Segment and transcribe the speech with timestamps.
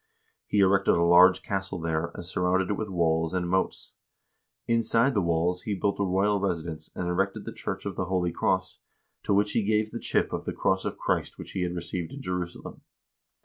[0.47, 3.93] He erected a large castle there, and surrounded it with walls and moats.
[4.65, 8.31] Inside the walls he built a royal residence, and erected the church of the Holy
[8.31, 8.79] Cross,
[9.21, 12.11] to which he gave the chip of the cross of Christ which he had received
[12.13, 12.81] in Jerusalem.